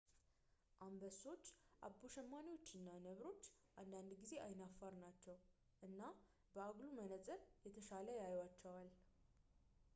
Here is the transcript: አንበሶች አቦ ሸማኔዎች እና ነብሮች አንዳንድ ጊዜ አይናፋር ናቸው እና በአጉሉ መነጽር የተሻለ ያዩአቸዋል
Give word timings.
አንበሶች 0.85 1.43
አቦ 1.87 1.99
ሸማኔዎች 2.13 2.65
እና 2.79 2.87
ነብሮች 3.03 3.43
አንዳንድ 3.81 4.11
ጊዜ 4.21 4.33
አይናፋር 4.45 4.95
ናቸው 5.03 5.37
እና 5.89 6.01
በአጉሉ 6.55 6.89
መነጽር 7.01 7.39
የተሻለ 7.67 8.07
ያዩአቸዋል 8.23 8.89